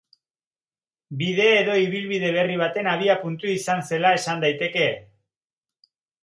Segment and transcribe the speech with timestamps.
[1.17, 4.89] Bide edo ibilbide berri baten abiapuntu izan zela esan daiteke.